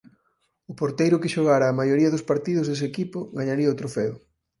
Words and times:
O 0.71 0.73
porteiro 0.79 1.21
que 1.21 1.33
xogara 1.35 1.65
a 1.67 1.77
maioría 1.79 2.13
dos 2.13 2.27
partidos 2.31 2.65
dese 2.67 2.85
equipo 2.91 3.19
gañaría 3.37 3.73
o 3.73 3.77
Trofeo. 3.79 4.15